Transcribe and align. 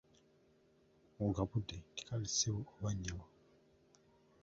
Ogabbudde 1.25 1.75
nti 1.91 2.01
kaale 2.07 2.27
ssebo 2.31 2.59
oba 2.71 2.89
nnyabo. 2.93 3.25